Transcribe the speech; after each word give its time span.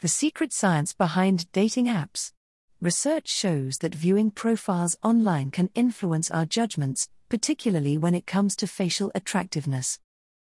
The 0.00 0.06
secret 0.06 0.52
science 0.52 0.92
behind 0.92 1.50
dating 1.50 1.86
apps. 1.86 2.30
Research 2.80 3.28
shows 3.28 3.78
that 3.78 3.96
viewing 3.96 4.30
profiles 4.30 4.96
online 5.02 5.50
can 5.50 5.70
influence 5.74 6.30
our 6.30 6.46
judgments, 6.46 7.08
particularly 7.28 7.98
when 7.98 8.14
it 8.14 8.24
comes 8.24 8.54
to 8.56 8.68
facial 8.68 9.10
attractiveness. 9.16 9.98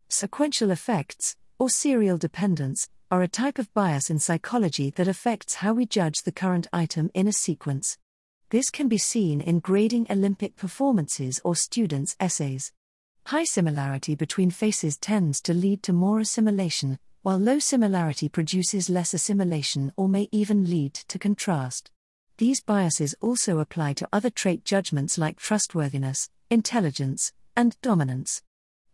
Sequential 0.10 0.71
effects, 0.71 1.38
or 1.57 1.70
serial 1.70 2.18
dependence, 2.18 2.89
are 3.10 3.21
a 3.21 3.29
type 3.29 3.57
of 3.57 3.73
bias 3.73 4.10
in 4.10 4.20
psychology 4.20 4.89
that 4.97 5.07
affects 5.07 5.56
how 5.56 5.72
we 5.72 5.86
judge 5.86 6.24
the 6.24 6.34
current 6.34 6.68
item 6.74 7.10
in 7.14 7.26
a 7.26 7.32
sequence. 7.32 7.98
This 8.50 8.70
can 8.70 8.90
be 8.90 8.98
seen 8.98 9.40
in 9.40 9.60
grading 9.62 10.08
Olympic 10.10 10.58
performances 10.58 11.40
or 11.46 11.56
students' 11.56 12.18
essays. 12.20 12.74
High 13.28 13.46
similarity 13.46 14.16
between 14.16 14.52
faces 14.52 14.98
tends 14.98 15.40
to 15.44 15.54
lead 15.54 15.82
to 15.84 15.94
more 15.94 16.20
assimilation, 16.20 17.00
while 17.26 17.39
low 17.39 17.57
similarity 17.57 18.30
produces 18.30 18.88
less 18.88 19.12
assimilation 19.12 19.91
or 19.98 20.08
may 20.08 20.30
even 20.32 20.70
lead 20.70 20.94
to 20.94 21.18
contrast. 21.18 21.90
These 22.38 22.62
biases 22.62 23.16
also 23.20 23.58
apply 23.58 23.94
to 23.94 24.08
other 24.13 24.30
trait 24.30 24.63
judgments 24.63 25.18
like 25.18 25.40
trustworthiness, 25.40 26.30
intelligence, 26.52 27.34
and 27.58 27.82
dominance. 27.82 28.44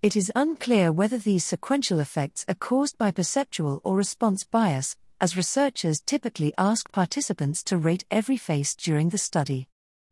It 0.02 0.16
is 0.16 0.32
unclear 0.34 0.94
whether 0.94 1.18
these 1.18 1.44
sequential 1.44 2.00
effects 2.00 2.46
are 2.48 2.56
caused 2.56 2.98
by 2.98 3.12
perceptual 3.12 3.82
or 3.84 3.98
response 3.98 4.46
bias, 4.46 4.96
as 5.20 5.36
researchers 5.36 6.00
typically 6.00 6.54
ask 6.58 6.90
participants 6.94 7.62
to 7.64 7.76
rate 7.76 8.06
every 8.10 8.38
face 8.38 8.76
during 8.76 9.10
the 9.10 9.18
study. 9.18 9.68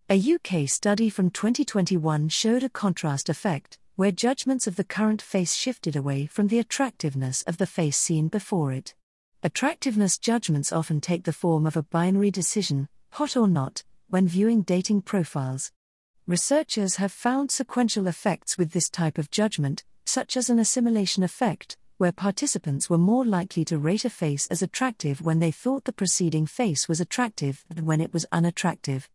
A 0.10 0.20
UK 0.20 0.68
study 0.68 1.10
from 1.10 1.30
2021 1.30 2.28
showed 2.28 2.64
a 2.64 2.70
contrast 2.70 3.30
effect, 3.30 3.78
where 4.00 4.14
judgments 4.14 4.66
of 4.66 4.78
the 4.78 4.84
current 4.86 5.22
face 5.22 5.54
shifted 5.54 5.94
away 5.94 6.26
from 6.26 6.48
the 6.48 6.58
attractiveness 6.58 7.42
of 7.42 7.58
the 7.58 7.66
face 7.66 7.98
seen 7.98 8.30
before 8.30 8.72
it. 8.72 8.96
Attractiveness 9.44 10.18
judgments 10.18 10.72
often 10.72 11.02
take 11.02 11.26
the 11.26 11.34
form 11.34 11.66
of 11.66 11.76
a 11.76 11.84
binary 11.84 12.32
decision, 12.32 12.88
hot 13.12 13.36
or 13.36 13.46
not, 13.46 13.84
when 14.08 14.26
viewing 14.26 14.62
dating 14.62 15.02
profiles. 15.02 15.74
Researchers 16.28 16.96
have 16.96 17.12
found 17.12 17.52
sequential 17.52 18.08
effects 18.08 18.58
with 18.58 18.72
this 18.72 18.90
type 18.90 19.18
of 19.18 19.30
judgment, 19.32 19.84
such 20.06 20.38
as 20.38 20.50
an 20.50 20.60
assimilation 20.60 21.22
effect, 21.22 21.76
where 21.98 22.14
participants 22.14 22.90
were 22.90 22.98
more 22.98 23.26
likely 23.26 23.66
to 23.66 23.78
rate 23.78 24.06
a 24.06 24.10
face 24.10 24.48
as 24.48 24.62
attractive 24.62 25.20
when 25.20 25.40
they 25.40 25.52
thought 25.52 25.84
the 25.84 25.92
preceding 25.92 26.46
face 26.46 26.88
was 26.88 27.02
attractive 27.02 27.66
than 27.68 27.86
when 27.86 28.00
it 28.00 28.14
was 28.14 28.26
unattractive. 28.32 29.10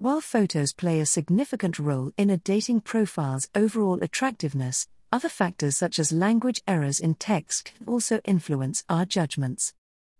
While 0.00 0.22
photos 0.22 0.72
play 0.72 0.98
a 1.00 1.04
significant 1.04 1.78
role 1.78 2.12
in 2.16 2.30
a 2.30 2.38
dating 2.38 2.80
profile's 2.80 3.50
overall 3.54 4.02
attractiveness, 4.02 4.88
other 5.12 5.28
factors 5.28 5.76
such 5.76 5.98
as 5.98 6.10
language 6.10 6.62
errors 6.66 7.00
in 7.00 7.16
text 7.16 7.66
can 7.66 7.86
also 7.86 8.18
influence 8.24 8.82
our 8.88 9.04
judgments. 9.04 9.74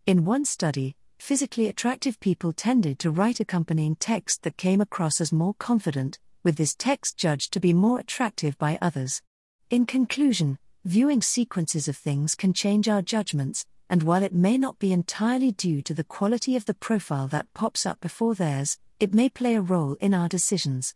In 0.04 0.26
one 0.26 0.44
study, 0.44 0.96
physically 1.18 1.66
attractive 1.66 2.20
people 2.20 2.52
tended 2.52 2.98
to 2.98 3.10
write 3.10 3.40
accompanying 3.40 3.96
text 3.96 4.42
that 4.42 4.58
came 4.58 4.82
across 4.82 5.18
as 5.18 5.32
more 5.32 5.54
confident, 5.54 6.18
with 6.44 6.56
this 6.56 6.74
text 6.74 7.16
judged 7.16 7.50
to 7.54 7.58
be 7.58 7.72
more 7.72 8.00
attractive 8.00 8.58
by 8.58 8.76
others. 8.82 9.22
In 9.70 9.86
conclusion, 9.86 10.58
viewing 10.84 11.22
sequences 11.22 11.88
of 11.88 11.96
things 11.96 12.34
can 12.34 12.52
change 12.52 12.86
our 12.86 13.00
judgments, 13.00 13.64
and 13.90 14.04
while 14.04 14.22
it 14.22 14.32
may 14.32 14.56
not 14.56 14.78
be 14.78 14.92
entirely 14.92 15.50
due 15.50 15.82
to 15.82 15.92
the 15.92 16.04
quality 16.04 16.54
of 16.54 16.64
the 16.64 16.74
profile 16.74 17.26
that 17.26 17.52
pops 17.52 17.84
up 17.84 18.00
before 18.00 18.36
theirs, 18.36 18.78
it 19.00 19.12
may 19.12 19.28
play 19.28 19.56
a 19.56 19.60
role 19.60 19.96
in 20.00 20.14
our 20.14 20.28
decisions. 20.28 20.94